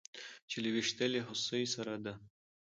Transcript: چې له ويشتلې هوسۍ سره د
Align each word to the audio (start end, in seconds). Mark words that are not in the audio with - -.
چې 0.49 0.57
له 0.63 0.69
ويشتلې 0.73 1.19
هوسۍ 1.27 1.63
سره 1.75 1.93
د 2.03 2.07